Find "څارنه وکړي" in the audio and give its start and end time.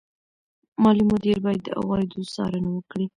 2.33-3.05